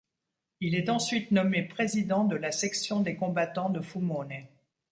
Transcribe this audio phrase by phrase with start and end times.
[0.61, 4.47] Il est ensuite nommé président de la section des combattants de Fumone.